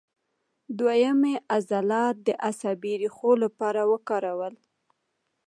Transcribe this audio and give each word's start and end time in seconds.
دوهیم 0.77 1.19
یې 1.31 1.35
عضلات 1.55 2.15
د 2.27 2.29
عصبي 2.47 2.93
ریښو 3.01 3.31
لپاره 3.43 3.81
وکارول. 3.91 4.53